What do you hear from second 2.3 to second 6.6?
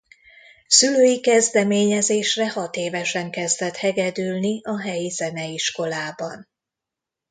hatévesen kezdett hegedülni a helyi zeneiskolában.